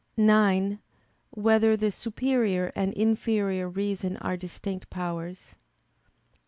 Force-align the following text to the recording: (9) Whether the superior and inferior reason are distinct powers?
(9) 0.17 0.79
Whether 1.29 1.77
the 1.77 1.91
superior 1.91 2.71
and 2.75 2.91
inferior 2.95 3.69
reason 3.69 4.17
are 4.17 4.35
distinct 4.35 4.89
powers? 4.89 5.53